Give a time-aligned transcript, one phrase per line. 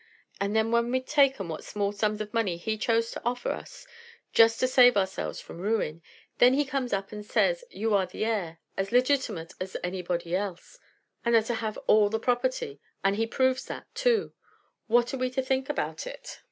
[0.39, 3.85] And then when we'd taken what small sums of money he chose to offer us,
[4.33, 6.01] just to save ourselves from ruin,
[6.39, 10.79] then he comes up and says you are the heir, as legitimate as anybody else,
[11.23, 12.79] and are to have all the property.
[13.03, 14.33] And he proves that too!
[14.87, 16.39] What are we to think about it?"